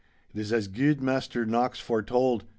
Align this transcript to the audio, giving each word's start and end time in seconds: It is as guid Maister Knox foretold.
It 0.33 0.39
is 0.39 0.51
as 0.51 0.67
guid 0.67 0.99
Maister 0.99 1.45
Knox 1.45 1.77
foretold. 1.79 2.43